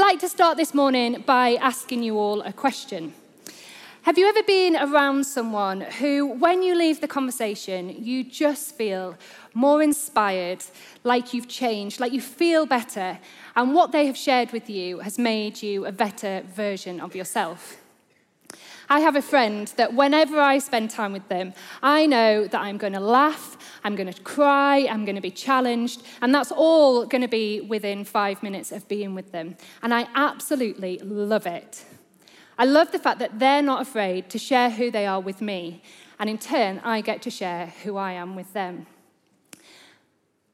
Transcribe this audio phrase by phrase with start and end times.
[0.00, 3.12] like to start this morning by asking you all a question.
[4.02, 9.18] Have you ever been around someone who, when you leave the conversation, you just feel
[9.52, 10.64] more inspired,
[11.04, 13.18] like you've changed, like you feel better,
[13.54, 17.79] and what they have shared with you has made you a better version of yourself?
[18.92, 22.76] I have a friend that whenever I spend time with them, I know that I'm
[22.76, 27.06] going to laugh, I'm going to cry, I'm going to be challenged, and that's all
[27.06, 29.56] going to be within five minutes of being with them.
[29.80, 31.84] And I absolutely love it.
[32.58, 35.82] I love the fact that they're not afraid to share who they are with me,
[36.18, 38.86] and in turn, I get to share who I am with them.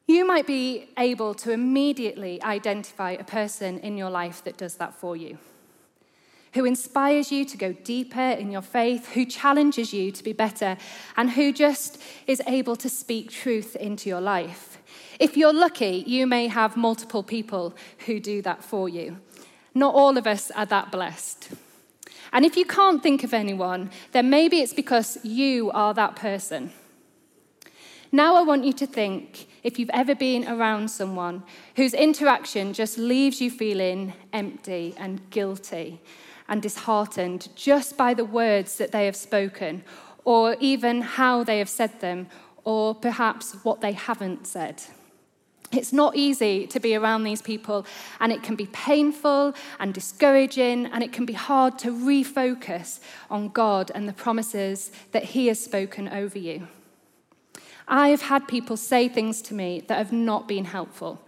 [0.05, 4.93] You might be able to immediately identify a person in your life that does that
[4.93, 5.39] for you,
[6.53, 10.77] who inspires you to go deeper in your faith, who challenges you to be better,
[11.15, 14.77] and who just is able to speak truth into your life.
[15.19, 19.17] If you're lucky, you may have multiple people who do that for you.
[19.73, 21.49] Not all of us are that blessed.
[22.33, 26.71] And if you can't think of anyone, then maybe it's because you are that person.
[28.11, 31.43] Now, I want you to think if you've ever been around someone
[31.75, 35.99] whose interaction just leaves you feeling empty and guilty
[36.47, 39.83] and disheartened just by the words that they have spoken,
[40.23, 42.27] or even how they have said them,
[42.63, 44.83] or perhaps what they haven't said.
[45.71, 47.85] It's not easy to be around these people,
[48.19, 53.49] and it can be painful and discouraging, and it can be hard to refocus on
[53.49, 56.67] God and the promises that He has spoken over you.
[57.87, 61.21] I have had people say things to me that have not been helpful,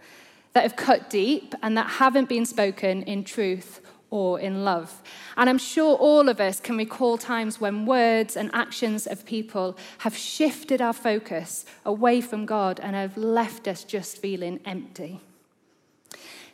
[0.52, 3.80] that have cut deep, and that haven't been spoken in truth
[4.10, 5.02] or in love.
[5.36, 9.76] And I'm sure all of us can recall times when words and actions of people
[9.98, 15.20] have shifted our focus away from God and have left us just feeling empty.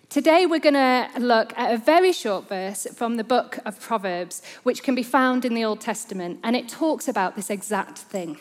[0.09, 4.41] Today, we're going to look at a very short verse from the book of Proverbs,
[4.63, 8.39] which can be found in the Old Testament, and it talks about this exact thing.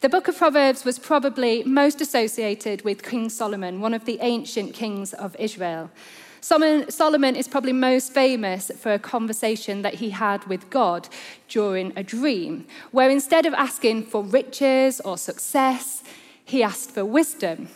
[0.00, 4.72] The book of Proverbs was probably most associated with King Solomon, one of the ancient
[4.72, 5.90] kings of Israel.
[6.46, 11.08] Solomon is probably most famous for a conversation that he had with God
[11.48, 16.04] during a dream, where instead of asking for riches or success,
[16.44, 17.68] he asked for wisdom.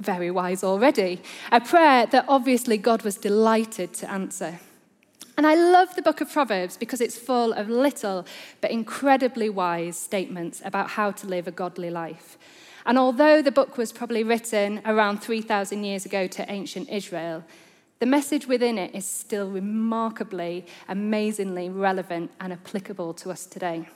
[0.00, 1.20] Very wise already.
[1.52, 4.58] A prayer that obviously God was delighted to answer.
[5.36, 8.26] And I love the book of Proverbs because it's full of little
[8.60, 12.36] but incredibly wise statements about how to live a godly life.
[12.84, 17.44] And although the book was probably written around 3,000 years ago to ancient Israel,
[17.98, 23.88] the message within it is still remarkably, amazingly relevant and applicable to us today.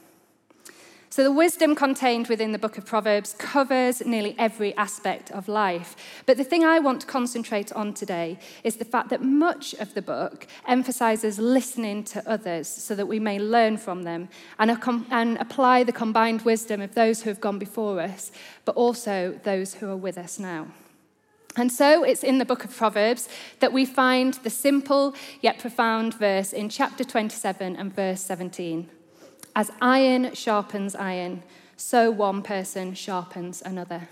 [1.12, 5.94] So, the wisdom contained within the book of Proverbs covers nearly every aspect of life.
[6.24, 9.92] But the thing I want to concentrate on today is the fact that much of
[9.92, 14.70] the book emphasizes listening to others so that we may learn from them and,
[15.10, 18.32] and apply the combined wisdom of those who have gone before us,
[18.64, 20.68] but also those who are with us now.
[21.56, 23.28] And so it's in the book of Proverbs
[23.60, 28.88] that we find the simple yet profound verse in chapter 27 and verse 17.
[29.54, 31.42] As iron sharpens iron,
[31.76, 34.08] so one person sharpens another.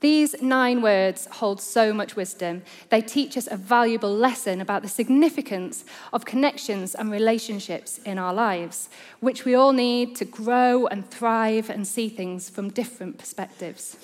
[0.00, 2.62] These nine words hold so much wisdom.
[2.90, 8.32] They teach us a valuable lesson about the significance of connections and relationships in our
[8.32, 8.88] lives,
[9.20, 13.96] which we all need to grow and thrive and see things from different perspectives.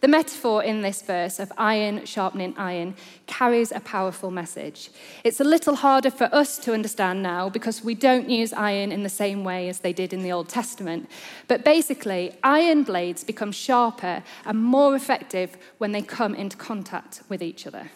[0.00, 2.94] The metaphor in this verse of iron sharpening iron
[3.26, 4.90] carries a powerful message.
[5.24, 9.02] It's a little harder for us to understand now because we don't use iron in
[9.02, 11.08] the same way as they did in the Old Testament.
[11.48, 17.42] But basically, iron blades become sharper and more effective when they come into contact with
[17.42, 17.90] each other.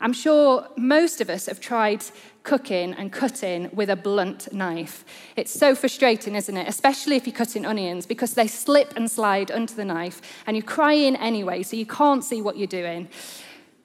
[0.00, 2.02] I'm sure most of us have tried
[2.42, 5.04] cooking and cutting with a blunt knife.
[5.36, 6.66] It's so frustrating, isn't it?
[6.66, 10.64] Especially if you're cutting onions because they slip and slide under the knife and you're
[10.64, 13.08] crying anyway, so you can't see what you're doing.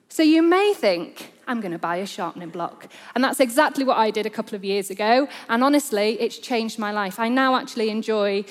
[0.08, 2.88] So you may think, I'm going to buy a sharpening block.
[3.14, 5.28] And that's exactly what I did a couple of years ago.
[5.50, 7.20] And honestly, it's changed my life.
[7.20, 8.46] I now actually enjoy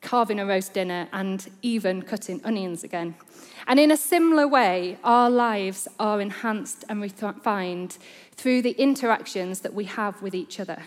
[0.00, 3.14] carving a roast dinner and even cutting onions again.
[3.66, 7.98] And in a similar way, our lives are enhanced and refined
[8.32, 10.82] through the interactions that we have with each other.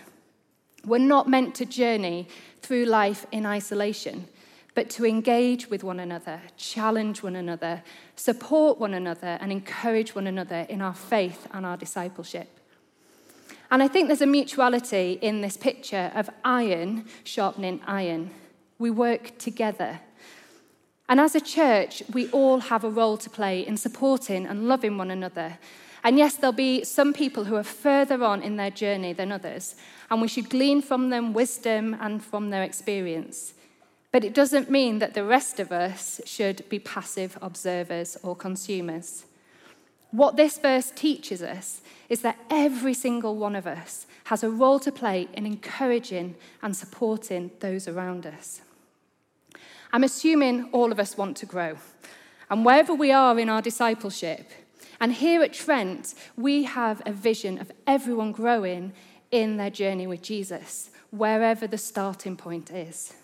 [0.84, 2.28] We're not meant to journey
[2.62, 4.28] through life in isolation,
[4.74, 7.82] but to engage with one another, challenge one another,
[8.14, 12.48] support one another, and encourage one another in our faith and our discipleship.
[13.70, 18.30] And I think there's a mutuality in this picture of iron sharpening iron.
[18.78, 20.00] We work together
[21.08, 24.98] and as a church, we all have a role to play in supporting and loving
[24.98, 25.58] one another.
[26.02, 29.74] And yes, there'll be some people who are further on in their journey than others,
[30.10, 33.54] and we should glean from them wisdom and from their experience.
[34.12, 39.26] But it doesn't mean that the rest of us should be passive observers or consumers.
[40.10, 44.78] What this verse teaches us is that every single one of us has a role
[44.80, 48.60] to play in encouraging and supporting those around us.
[49.96, 51.78] I'm assuming all of us want to grow.
[52.50, 54.50] And wherever we are in our discipleship,
[55.00, 58.92] and here at Trent, we have a vision of everyone growing
[59.30, 63.14] in their journey with Jesus, wherever the starting point is.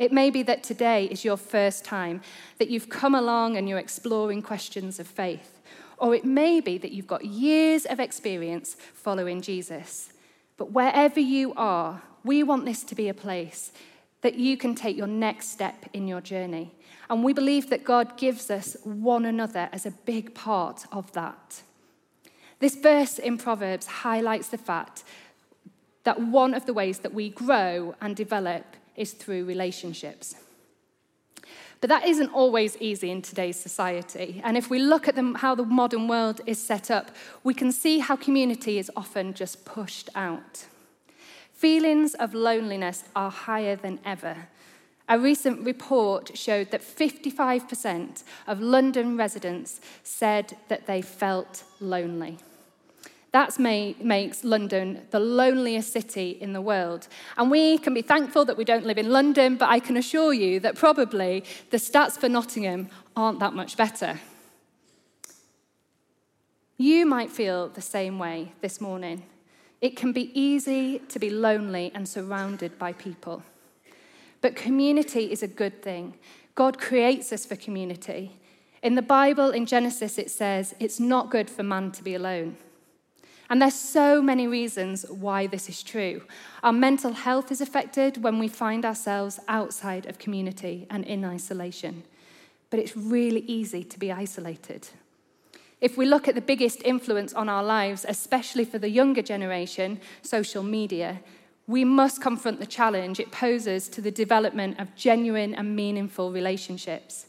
[0.00, 2.22] It may be that today is your first time
[2.58, 5.60] that you've come along and you're exploring questions of faith.
[5.96, 10.12] Or it may be that you've got years of experience following Jesus.
[10.56, 13.70] But wherever you are, we want this to be a place
[14.22, 16.72] that you can take your next step in your journey.
[17.08, 21.62] And we believe that God gives us one another as a big part of that.
[22.60, 25.02] This verse in Proverbs highlights the fact
[26.04, 28.64] that one of the ways that we grow and develop
[28.96, 30.34] is through relationships.
[31.80, 34.42] But that isn't always easy in today's society.
[34.44, 37.10] And if we look at the, how the modern world is set up,
[37.42, 40.66] we can see how community is often just pushed out.
[41.60, 44.48] Feelings of loneliness are higher than ever.
[45.10, 52.38] A recent report showed that 55% of London residents said that they felt lonely.
[53.32, 57.08] That makes London the loneliest city in the world.
[57.36, 60.32] And we can be thankful that we don't live in London, but I can assure
[60.32, 64.18] you that probably the stats for Nottingham aren't that much better.
[66.78, 69.24] You might feel the same way this morning.
[69.80, 73.42] It can be easy to be lonely and surrounded by people.
[74.40, 76.14] But community is a good thing.
[76.54, 78.32] God creates us for community.
[78.82, 82.56] In the Bible, in Genesis, it says, It's not good for man to be alone.
[83.50, 86.22] And there's so many reasons why this is true.
[86.62, 92.04] Our mental health is affected when we find ourselves outside of community and in isolation.
[92.70, 94.88] But it's really easy to be isolated.
[95.80, 100.00] If we look at the biggest influence on our lives, especially for the younger generation,
[100.22, 101.20] social media,
[101.66, 107.26] we must confront the challenge it poses to the development of genuine and meaningful relationships.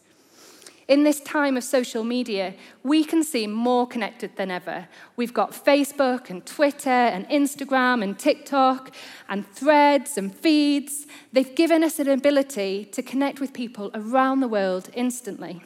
[0.87, 2.53] In this time of social media,
[2.83, 4.89] we can seem more connected than ever.
[5.15, 8.93] We've got Facebook and Twitter and Instagram and TikTok
[9.29, 11.07] and threads and feeds.
[11.31, 15.63] They've given us an ability to connect with people around the world instantly.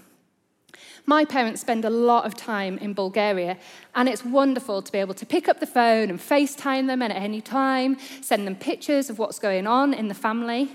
[1.08, 3.58] My parents spend a lot of time in Bulgaria,
[3.94, 7.12] and it's wonderful to be able to pick up the phone and FaceTime them at
[7.12, 10.70] any time, send them pictures of what's going on in the family.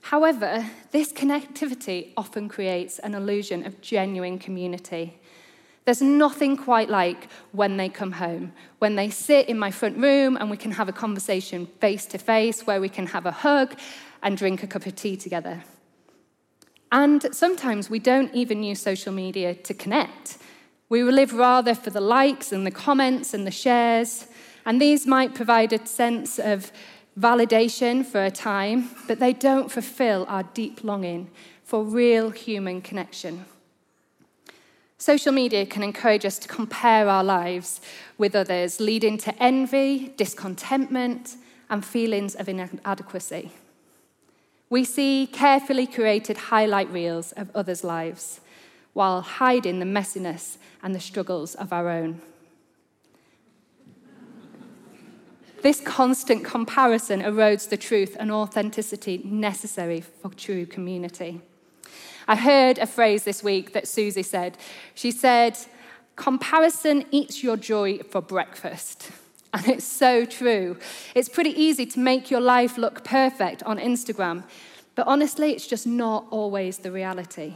[0.00, 5.18] However, this connectivity often creates an illusion of genuine community.
[5.84, 10.38] There's nothing quite like when they come home, when they sit in my front room
[10.38, 13.78] and we can have a conversation face to face, where we can have a hug
[14.22, 15.62] and drink a cup of tea together.
[16.92, 20.38] And sometimes we don't even use social media to connect.
[20.88, 24.26] We live rather for the likes and the comments and the shares,
[24.66, 26.72] and these might provide a sense of
[27.18, 31.30] validation for a time, but they don't fulfill our deep longing
[31.62, 33.44] for real human connection.
[34.98, 37.80] Social media can encourage us to compare our lives
[38.18, 41.36] with others, leading to envy, discontentment,
[41.70, 43.50] and feelings of inadequacy.
[44.70, 48.40] We see carefully created highlight reels of others' lives
[48.92, 52.20] while hiding the messiness and the struggles of our own.
[55.62, 61.40] This constant comparison erodes the truth and authenticity necessary for true community.
[62.28, 64.56] I heard a phrase this week that Susie said.
[64.94, 65.58] She said,
[66.14, 69.10] Comparison eats your joy for breakfast.
[69.52, 70.76] And it's so true.
[71.14, 74.44] It's pretty easy to make your life look perfect on Instagram,
[74.94, 77.54] but honestly, it's just not always the reality.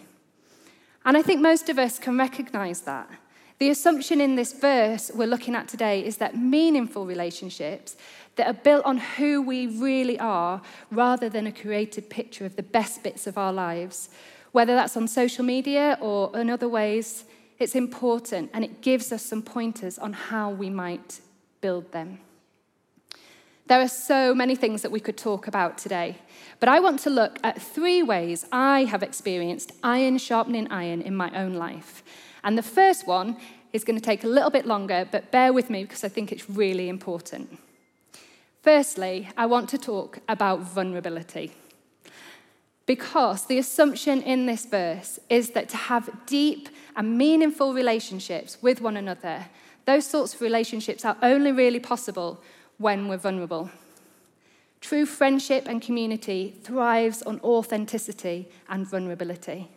[1.04, 3.08] And I think most of us can recognize that.
[3.58, 7.96] The assumption in this verse we're looking at today is that meaningful relationships
[8.36, 10.60] that are built on who we really are
[10.90, 14.08] rather than a created picture of the best bits of our lives,
[14.50, 17.24] whether that's on social media or in other ways,
[17.60, 21.20] it's important and it gives us some pointers on how we might
[21.64, 22.18] build them.
[23.68, 26.18] There are so many things that we could talk about today,
[26.60, 31.16] but I want to look at three ways I have experienced iron sharpening iron in
[31.16, 32.02] my own life.
[32.44, 33.38] And the first one
[33.72, 36.32] is going to take a little bit longer, but bear with me because I think
[36.32, 37.58] it's really important.
[38.60, 41.52] Firstly, I want to talk about vulnerability.
[42.84, 48.82] Because the assumption in this verse is that to have deep and meaningful relationships with
[48.82, 49.46] one another,
[49.84, 52.42] Those sorts of relationships are only really possible
[52.78, 53.70] when we're vulnerable.
[54.80, 59.68] True friendship and community thrives on authenticity and vulnerability.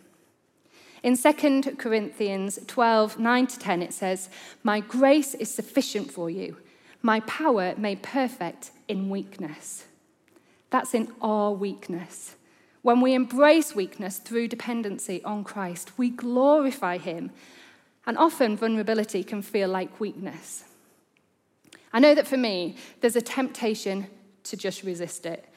[1.04, 4.30] In 2 Corinthians 12, 9 to 10, it says,
[4.64, 6.58] My grace is sufficient for you,
[7.02, 9.86] my power made perfect in weakness.
[10.70, 12.36] That's in our weakness.
[12.82, 17.32] When we embrace weakness through dependency on Christ, we glorify Him.
[18.08, 20.64] And often vulnerability can feel like weakness.
[21.94, 24.08] I know that for me, there's a temptation
[24.44, 25.48] to just resist it.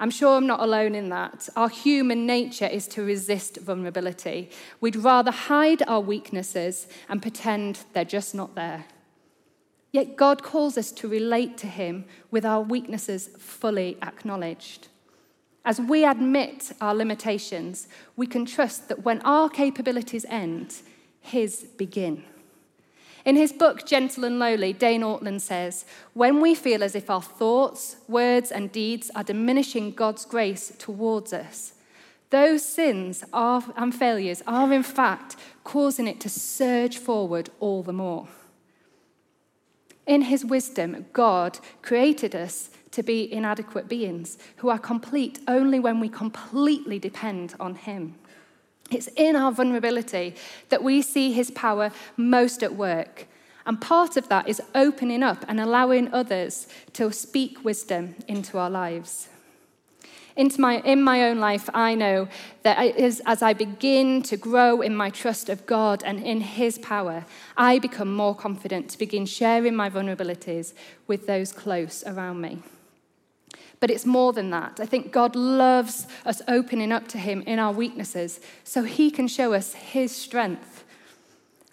[0.00, 1.48] I'm sure I'm not alone in that.
[1.56, 4.50] Our human nature is to resist vulnerability.
[4.80, 8.86] We'd rather hide our weaknesses and pretend they're just not there.
[9.92, 14.88] Yet God calls us to relate to Him with our weaknesses fully acknowledged.
[15.64, 17.86] As we admit our limitations,
[18.16, 20.76] we can trust that when our capabilities end,
[21.20, 22.24] His begin.
[23.24, 25.84] In his book, Gentle and Lowly, Dane Ortlund says,
[26.14, 31.32] When we feel as if our thoughts, words, and deeds are diminishing God's grace towards
[31.32, 31.74] us,
[32.30, 37.92] those sins are, and failures are, in fact, causing it to surge forward all the
[37.92, 38.28] more.
[40.06, 46.00] In his wisdom, God created us to be inadequate beings who are complete only when
[46.00, 48.16] we completely depend on him.
[48.90, 50.34] It's in our vulnerability
[50.68, 53.26] that we see his power most at work.
[53.66, 58.70] And part of that is opening up and allowing others to speak wisdom into our
[58.70, 59.28] lives.
[60.36, 62.28] Into my, in my own life, I know
[62.62, 66.78] that as, as I begin to grow in my trust of God and in His
[66.78, 70.72] power, I become more confident to begin sharing my vulnerabilities
[71.06, 72.62] with those close around me.
[73.80, 74.78] But it's more than that.
[74.78, 79.26] I think God loves us opening up to Him in our weaknesses so He can
[79.26, 80.84] show us His strength.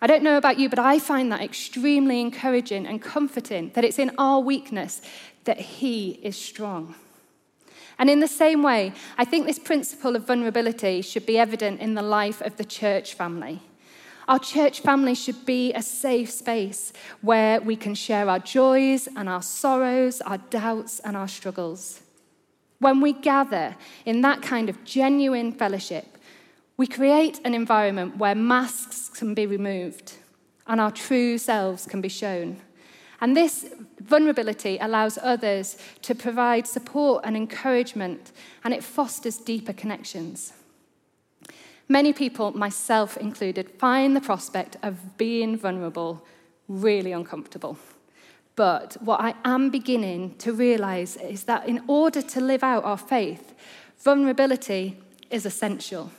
[0.01, 3.99] I don't know about you, but I find that extremely encouraging and comforting that it's
[3.99, 5.01] in our weakness
[5.43, 6.95] that He is strong.
[7.99, 11.95] And in the same way, I think this principle of vulnerability should be evident in
[11.95, 13.61] the life of the church family.
[14.27, 16.91] Our church family should be a safe space
[17.21, 22.01] where we can share our joys and our sorrows, our doubts and our struggles.
[22.79, 26.17] When we gather in that kind of genuine fellowship,
[26.75, 30.15] we create an environment where masks can be removed
[30.67, 32.57] and our true selves can be shown.
[33.21, 33.65] And this
[34.01, 38.31] vulnerability allows others to provide support and encouragement,
[38.63, 40.53] and it fosters deeper connections.
[41.89, 46.25] Many people, myself included, find the prospect of being vulnerable
[46.67, 47.77] really uncomfortable.
[48.55, 52.97] But what I am beginning to realize is that in order to live out our
[52.97, 53.53] faith,
[53.99, 54.97] vulnerability
[55.29, 56.11] is essential.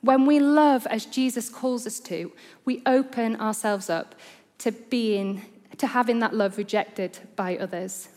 [0.00, 2.32] When we love as Jesus calls us to,
[2.64, 4.14] we open ourselves up
[4.58, 5.42] to being
[5.78, 8.08] to having that love rejected by others.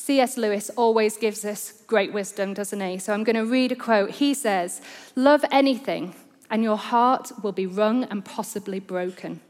[0.00, 0.38] C.S.
[0.38, 2.98] Lewis always gives us great wisdom, doesn't he?
[2.98, 4.12] So I'm going to read a quote.
[4.12, 4.80] He says,
[5.16, 6.14] Love anything,
[6.48, 9.40] and your heart will be wrung and possibly broken.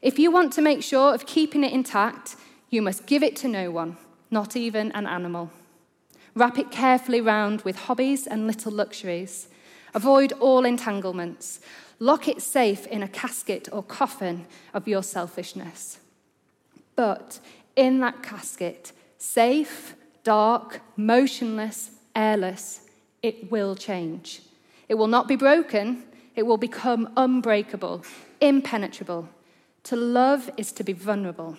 [0.00, 2.36] If you want to make sure of keeping it intact,
[2.70, 3.98] you must give it to no one,
[4.30, 5.50] not even an animal.
[6.34, 9.48] Wrap it carefully round with hobbies and little luxuries.
[9.92, 11.60] Avoid all entanglements.
[11.98, 15.98] Lock it safe in a casket or coffin of your selfishness.
[16.96, 17.40] But
[17.76, 18.92] in that casket,
[19.24, 22.82] Safe, dark, motionless, airless,
[23.22, 24.42] it will change.
[24.86, 26.04] It will not be broken,
[26.36, 28.04] it will become unbreakable,
[28.42, 29.30] impenetrable.
[29.84, 31.56] To love is to be vulnerable.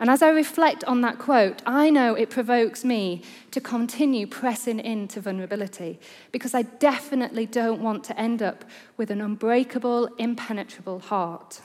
[0.00, 4.80] And as I reflect on that quote, I know it provokes me to continue pressing
[4.80, 6.00] into vulnerability
[6.32, 8.64] because I definitely don't want to end up
[8.96, 11.60] with an unbreakable, impenetrable heart.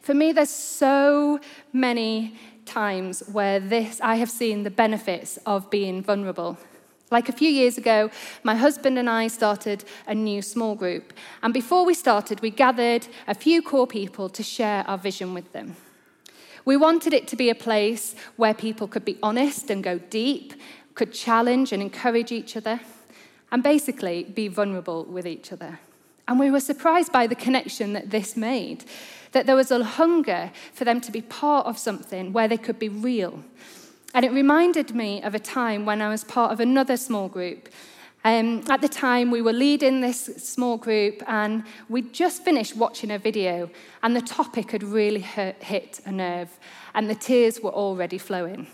[0.00, 1.40] For me, there's so
[1.72, 6.58] many times where this I have seen the benefits of being vulnerable.
[7.10, 8.10] Like a few years ago,
[8.42, 11.14] my husband and I started a new small group.
[11.42, 15.52] And before we started, we gathered a few core people to share our vision with
[15.52, 15.76] them.
[16.66, 20.52] We wanted it to be a place where people could be honest and go deep,
[20.94, 22.80] could challenge and encourage each other,
[23.50, 25.80] and basically be vulnerable with each other.
[26.26, 28.84] And we were surprised by the connection that this made
[29.32, 32.78] that there was a hunger for them to be part of something where they could
[32.78, 33.42] be real.
[34.14, 37.68] And it reminded me of a time when I was part of another small group.
[38.24, 43.10] Um, at the time, we were leading this small group, and we'd just finished watching
[43.10, 43.70] a video,
[44.02, 46.58] and the topic had really hurt, hit a nerve,
[46.94, 48.66] and the tears were already flowing.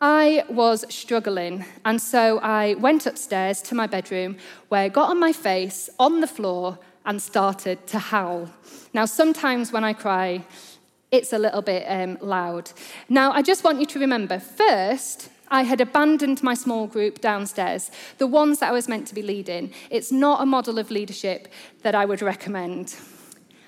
[0.00, 4.36] I was struggling, and so I went upstairs to my bedroom
[4.68, 8.50] where I got on my face on the floor and started to howl.
[8.92, 10.44] Now, sometimes when I cry,
[11.10, 12.72] it's a little bit um, loud.
[13.08, 17.90] Now, I just want you to remember first, I had abandoned my small group downstairs,
[18.18, 19.72] the ones that I was meant to be leading.
[19.90, 21.48] It's not a model of leadership
[21.82, 22.96] that I would recommend.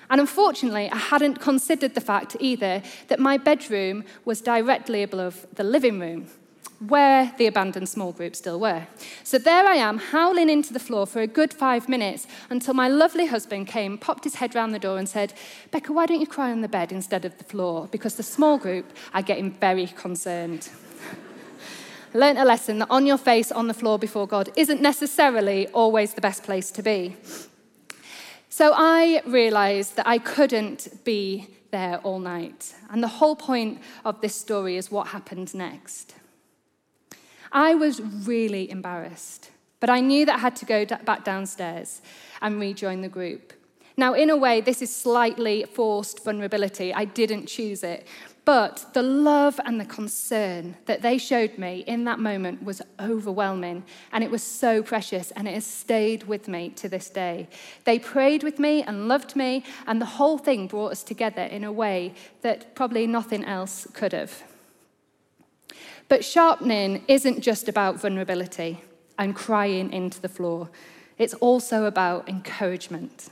[0.09, 5.63] And unfortunately, I hadn't considered the fact either that my bedroom was directly above the
[5.63, 6.27] living room
[6.79, 8.87] where the abandoned small group still were.
[9.23, 12.87] So there I am, howling into the floor for a good five minutes until my
[12.87, 15.33] lovely husband came, popped his head round the door, and said,
[15.71, 17.87] Becka, why don't you cry on the bed instead of the floor?
[17.91, 20.69] Because the small group are getting very concerned.
[22.13, 26.13] Learned a lesson that on your face on the floor before God isn't necessarily always
[26.13, 27.15] the best place to be.
[28.49, 32.73] So I realized that I couldn't be there all night.
[32.89, 36.15] And the whole point of this story is what happened next.
[37.55, 42.01] I was really embarrassed, but I knew that I had to go back downstairs
[42.41, 43.53] and rejoin the group.
[43.95, 46.93] Now, in a way, this is slightly forced vulnerability.
[46.93, 48.05] I didn't choose it.
[48.43, 53.85] But the love and the concern that they showed me in that moment was overwhelming.
[54.11, 55.31] And it was so precious.
[55.31, 57.47] And it has stayed with me to this day.
[57.85, 59.63] They prayed with me and loved me.
[59.87, 64.11] And the whole thing brought us together in a way that probably nothing else could
[64.11, 64.43] have.
[66.07, 68.81] But sharpening isn't just about vulnerability
[69.17, 70.69] and crying into the floor,
[71.17, 73.29] it's also about encouragement.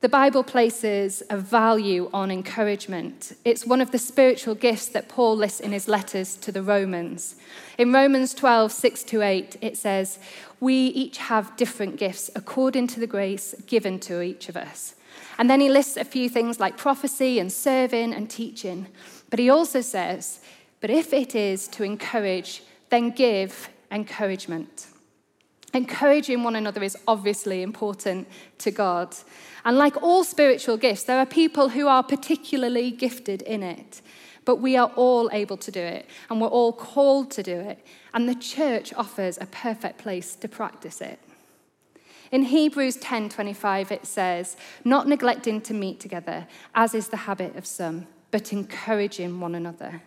[0.00, 3.32] The Bible places a value on encouragement.
[3.44, 7.36] It's one of the spiritual gifts that Paul lists in his letters to the Romans.
[7.76, 10.18] In Romans 12, 6 to 8, it says,
[10.58, 14.94] We each have different gifts according to the grace given to each of us.
[15.36, 18.86] And then he lists a few things like prophecy and serving and teaching.
[19.28, 20.40] But he also says,
[20.80, 24.86] but if it is to encourage, then give encouragement.
[25.72, 28.26] Encouraging one another is obviously important
[28.58, 29.14] to God.
[29.64, 34.00] And like all spiritual gifts, there are people who are particularly gifted in it.
[34.44, 37.86] But we are all able to do it, and we're all called to do it.
[38.14, 41.20] And the church offers a perfect place to practice it.
[42.32, 47.66] In Hebrews 10:25 it says, "Not neglecting to meet together, as is the habit of
[47.66, 50.02] some, but encouraging one another."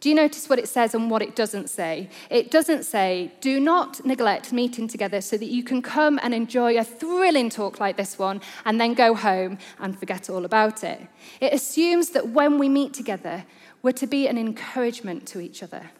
[0.00, 2.10] Do you notice what it says and what it doesn't say?
[2.28, 6.78] It doesn't say, do not neglect meeting together so that you can come and enjoy
[6.78, 11.00] a thrilling talk like this one and then go home and forget all about it.
[11.40, 13.46] It assumes that when we meet together,
[13.82, 15.90] we're to be an encouragement to each other.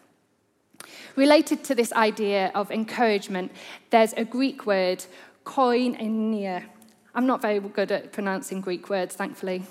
[1.15, 3.51] Related to this idea of encouragement,
[3.89, 5.03] there's a Greek word,
[5.43, 6.65] koinonia,
[7.17, 9.63] I'm not very good at pronouncing Greek words, thankfully.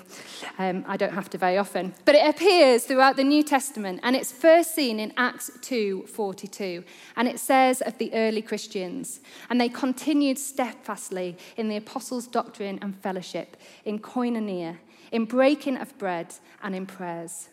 [0.59, 1.93] Um, I don't have to very often.
[2.03, 6.83] But it appears throughout the New Testament, and it's first seen in Acts 2:42.
[7.15, 12.79] And it says of the early Christians, and they continued steadfastly in the apostles' doctrine
[12.81, 13.55] and fellowship,
[13.85, 14.79] in koinonia,
[15.13, 17.47] in breaking of bread, and in prayers.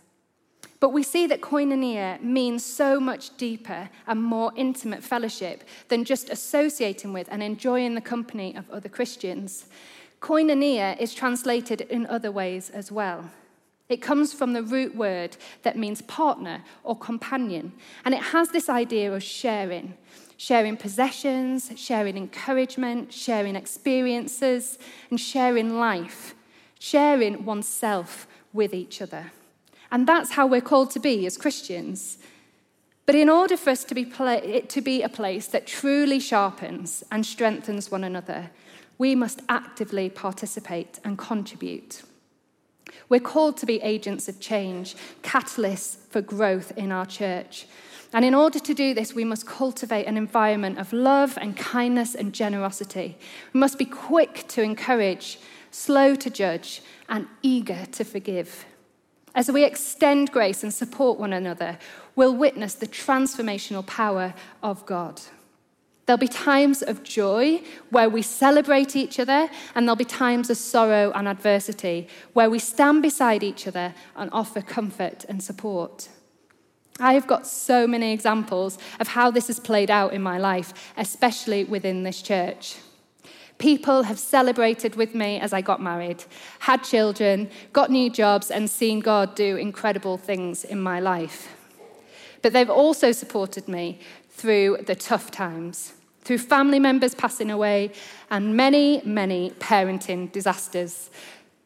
[0.85, 6.29] But we see that koinonia means so much deeper and more intimate fellowship than just
[6.29, 9.65] associating with and enjoying the company of other Christians.
[10.21, 13.31] Koinonia is translated in other ways as well.
[13.89, 17.73] It comes from the root word that means partner or companion,
[18.05, 19.95] and it has this idea of sharing
[20.37, 26.35] sharing possessions, sharing encouragement, sharing experiences, and sharing life,
[26.79, 29.33] sharing oneself with each other.
[29.95, 32.19] And that's how we're called to be as Christians.
[33.07, 37.25] But in order for us to be, to be a place that truly sharpens and
[37.25, 38.51] strengthens one another,
[38.99, 42.03] we must actively participate and contribute.
[43.09, 47.69] We're called to be agents of change, catalysts for growth in our church.
[48.13, 52.17] And in order to do this, we must cultivate an environment of love and kindness
[52.17, 53.17] and generosity.
[53.53, 55.39] We must be quick to encourage,
[55.71, 58.67] slow to judge, and eager to forgive.
[59.35, 61.79] As we extend grace and support one another,
[62.15, 65.21] we'll witness the transformational power of God.
[66.07, 70.59] There'll be times of joy where we celebrate each other, and there'll be times of
[70.59, 76.09] sorrow and adversity where we stand beside each other and offer comfort and support.
[77.01, 80.93] I have got so many examples of how this has played out in my life,
[80.97, 82.77] especially within this church.
[83.59, 86.25] People have celebrated with me as I got married,
[86.61, 91.49] had children, got new jobs, and seen God do incredible things in my life.
[92.43, 97.93] But they've also supported me through the tough times, through family members passing away,
[98.31, 101.11] and many, many parenting disasters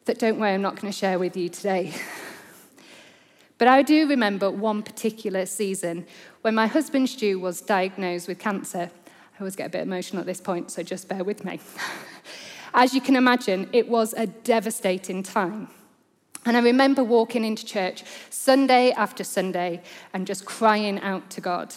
[0.04, 1.94] that, don't worry, I'm not going to share with you today.
[3.58, 6.06] But I do remember one particular season
[6.42, 8.90] when my husband Stu was diagnosed with cancer
[9.38, 11.60] I always get a bit emotional at this point, so just bear with me.
[12.74, 15.68] As you can imagine, it was a devastating time.
[16.44, 19.80] And I remember walking into church Sunday after Sunday
[20.12, 21.72] and just crying out to God.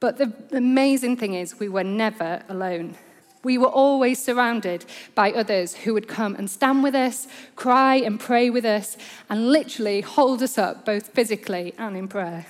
[0.00, 2.96] But the amazing thing is, we were never alone.
[3.42, 8.18] We were always surrounded by others who would come and stand with us, cry and
[8.18, 8.96] pray with us,
[9.28, 12.46] and literally hold us up both physically and in prayer.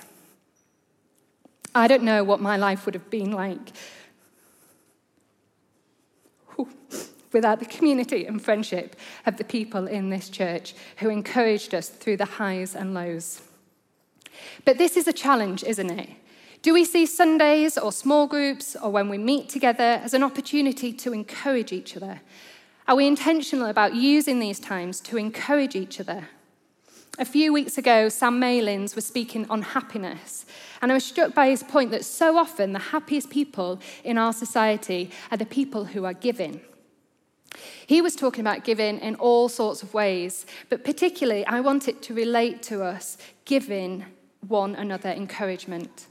[1.77, 3.71] I don't know what my life would have been like
[7.31, 8.95] without the community and friendship
[9.27, 13.41] of the people in this church who encouraged us through the highs and lows.
[14.65, 16.09] But this is a challenge, isn't it?
[16.63, 20.91] Do we see Sundays or small groups or when we meet together as an opportunity
[20.93, 22.21] to encourage each other?
[22.87, 26.29] Are we intentional about using these times to encourage each other?
[27.19, 30.45] A few weeks ago, Sam Malins was speaking on happiness,
[30.83, 34.31] and I was struck by his point that so often the happiest people in our
[34.31, 36.61] society are the people who are giving.
[37.87, 42.03] He was talking about giving in all sorts of ways, but particularly I want it
[42.03, 44.05] to relate to us giving
[44.47, 46.05] one another encouragement.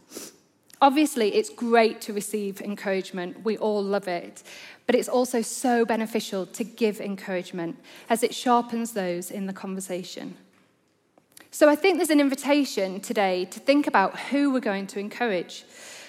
[0.83, 3.45] Obviously, it's great to receive encouragement.
[3.45, 4.43] We all love it.
[4.87, 7.79] But it's also so beneficial to give encouragement
[8.11, 10.37] as it sharpens those in the conversation.
[11.57, 15.65] So I think there's an invitation today to think about who we're going to encourage.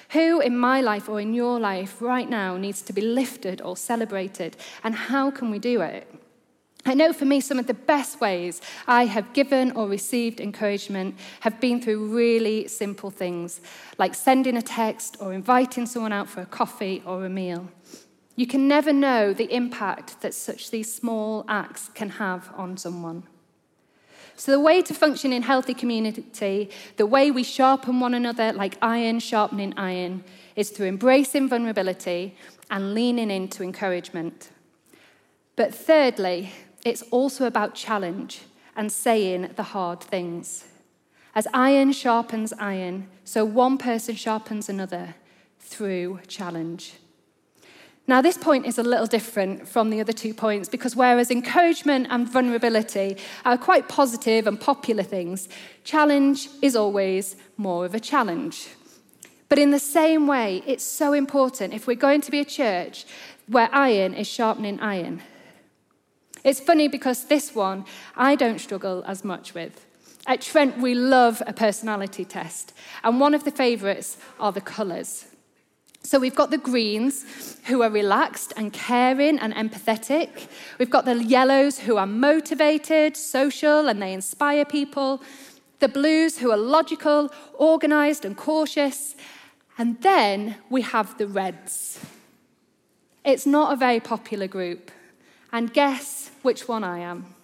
[0.09, 3.77] Who in my life or in your life right now needs to be lifted or
[3.77, 4.57] celebrated?
[4.83, 6.13] And how can we do it?
[6.85, 11.15] I know for me, some of the best ways I have given or received encouragement
[11.39, 13.61] have been through really simple things,
[13.97, 17.69] like sending a text or inviting someone out for a coffee or a meal.
[18.35, 23.23] You can never know the impact that such these small acts can have on someone.
[24.37, 28.77] So, the way to function in healthy community, the way we sharpen one another like
[28.83, 30.23] iron sharpening iron,
[30.55, 32.35] is through embracing vulnerability
[32.69, 34.51] and leaning into encouragement.
[35.55, 36.51] But thirdly,
[36.85, 38.41] it's also about challenge
[38.75, 40.65] and saying the hard things.
[41.33, 45.15] As iron sharpens iron, so one person sharpens another
[45.59, 46.93] through challenge.
[48.09, 52.07] Now, this point is a little different from the other two points because whereas encouragement
[52.09, 55.49] and vulnerability are quite positive and popular things,
[55.83, 58.69] challenge is always more of a challenge.
[59.49, 63.05] But in the same way, it's so important if we're going to be a church
[63.47, 65.21] where iron is sharpening iron,
[66.45, 67.83] it's funny because this one
[68.15, 69.85] I don't struggle as much with.
[70.25, 75.25] At Trent, we love a personality test, and one of the favourites are the colours.
[76.03, 77.25] So we've got the greens
[77.65, 80.47] who are relaxed and caring and empathetic.
[80.79, 85.21] We've got the yellows who are motivated, social, and they inspire people.
[85.79, 87.29] The blues who are logical,
[87.59, 89.15] organised, and cautious.
[89.77, 91.99] And then we have the reds.
[93.25, 94.91] It's not a very popular group.
[95.51, 97.36] And guess which one I am?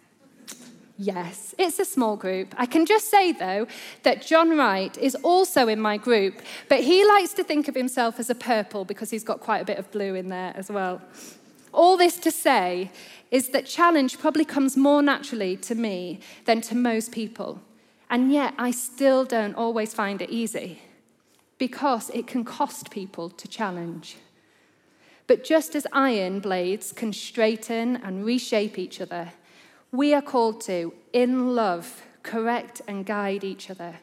[0.98, 2.54] Yes, it's a small group.
[2.56, 3.68] I can just say, though,
[4.04, 8.20] that John Wright is also in my group, but he likes to think of himself
[8.20, 11.02] as a purple because he's got quite a bit of blue in there as well.
[11.74, 12.92] All this to say
[13.32, 17.60] is that challenge probably comes more naturally to me than to most people.
[18.12, 20.84] And yet, I still don't always find it easy
[21.58, 24.18] because it can cost people to challenge.
[25.26, 29.32] But just as iron blades can straighten and reshape each other,
[29.94, 34.00] we are called to, in love, correct and guide each other.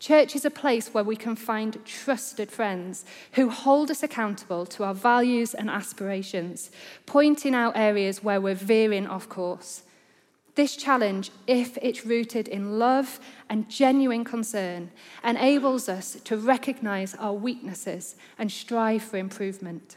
[0.00, 4.84] Church is a place where we can find trusted friends who hold us accountable to
[4.84, 6.70] our values and aspirations,
[7.04, 9.82] pointing out areas where we're veering off course.
[10.54, 14.90] This challenge, if it's rooted in love and genuine concern,
[15.22, 19.96] enables us to recognize our weaknesses and strive for improvement.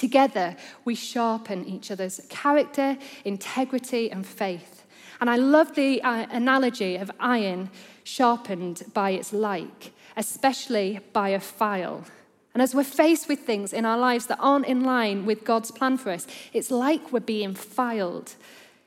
[0.00, 4.86] Together, we sharpen each other's character, integrity, and faith.
[5.20, 7.68] And I love the uh, analogy of iron
[8.02, 12.06] sharpened by its like, especially by a file.
[12.54, 15.70] And as we're faced with things in our lives that aren't in line with God's
[15.70, 18.36] plan for us, it's like we're being filed.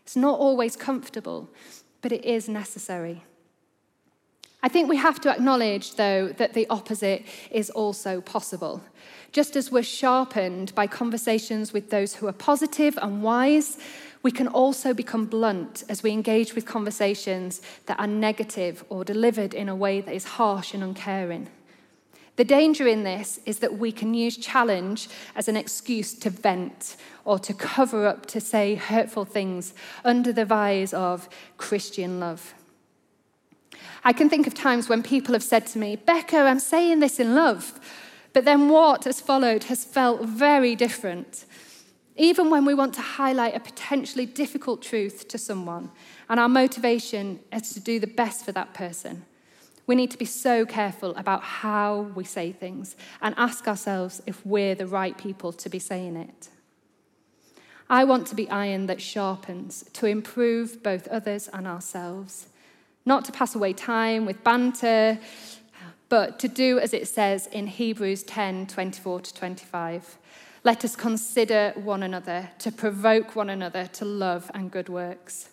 [0.01, 1.47] It's not always comfortable,
[2.01, 3.23] but it is necessary.
[4.63, 8.81] I think we have to acknowledge, though, that the opposite is also possible.
[9.33, 13.79] Just as we're sharpened by conversations with those who are positive and wise,
[14.21, 19.55] we can also become blunt as we engage with conversations that are negative or delivered
[19.55, 21.49] in a way that is harsh and uncaring.
[22.35, 26.95] The danger in this is that we can use challenge as an excuse to vent
[27.25, 29.73] or to cover up, to say hurtful things
[30.05, 32.53] under the guise of Christian love.
[34.03, 37.19] I can think of times when people have said to me, Becka, I'm saying this
[37.19, 37.79] in love.
[38.33, 41.45] But then what has followed has felt very different.
[42.15, 45.91] Even when we want to highlight a potentially difficult truth to someone,
[46.29, 49.25] and our motivation is to do the best for that person,
[49.85, 54.45] we need to be so careful about how we say things and ask ourselves if
[54.45, 56.49] we're the right people to be saying it.
[57.89, 62.47] I want to be iron that sharpens to improve both others and ourselves,
[63.05, 65.19] not to pass away time with banter,
[66.13, 70.19] but to do as it says in Hebrews 10 24 to 25.
[70.63, 75.49] Let us consider one another, to provoke one another to love and good works.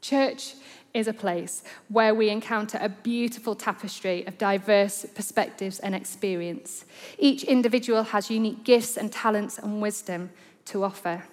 [0.00, 0.54] Church
[0.94, 6.84] is a place where we encounter a beautiful tapestry of diverse perspectives and experience.
[7.18, 10.30] Each individual has unique gifts and talents and wisdom
[10.66, 11.24] to offer.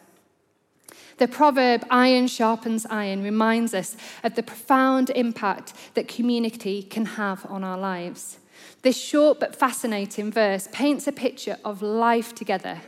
[1.18, 7.46] The proverb, iron sharpens iron, reminds us of the profound impact that community can have
[7.48, 8.40] on our lives.
[8.82, 12.82] This short but fascinating verse paints a picture of life together,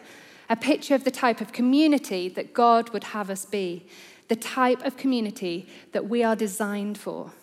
[0.49, 3.85] a picture of the type of community that God would have us be,
[4.27, 7.33] the type of community that we are designed for.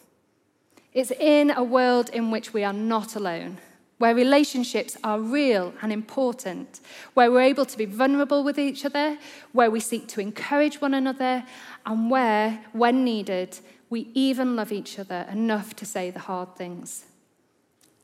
[0.95, 3.59] It's in a world in which we are not alone,
[3.99, 6.81] where relationships are real and important,
[7.15, 9.19] where we're able to be vulnerable with each other,
[9.53, 11.45] where we seek to encourage one another,
[11.85, 13.59] and where, when needed,
[13.91, 17.07] we even love each other enough to say the hard things.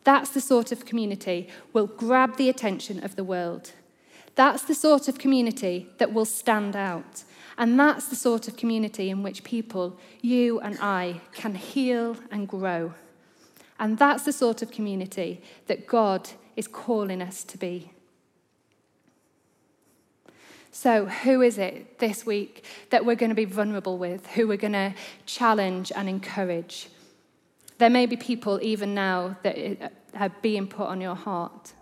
[0.02, 3.72] That's the sort of community will grab the attention of the world.
[4.34, 7.24] That's the sort of community that will stand out
[7.56, 12.48] and that's the sort of community in which people, you and I, can heal and
[12.48, 12.94] grow.
[13.78, 17.90] And that's the sort of community that God is calling us to be.
[20.70, 24.56] So, who is it this week that we're going to be vulnerable with, who we're
[24.56, 24.92] going to
[25.24, 26.88] challenge and encourage?
[27.78, 31.72] There may be people even now that uh, are being put on your heart.